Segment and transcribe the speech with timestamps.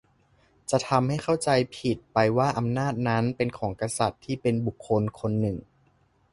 [0.71, 5.57] จะทำให้เข้าใจผิดไปว่าอำนาจนั้นเป็นของกษัตริย์ที่เป็นบุคคลคนหนึ่ง